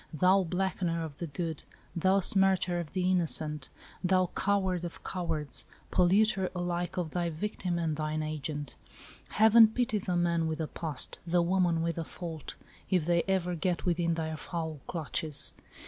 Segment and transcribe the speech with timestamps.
[0.11, 1.61] Thou blackener of the good,
[1.95, 3.69] thou smircher of the innocent,
[4.03, 8.75] thou coward of cowards, polluter alike of thy victim and thine agent,
[9.29, 12.55] Heaven pity the man with a past, the woman with a fault,
[12.89, 15.53] if they ever get within thy foul clutches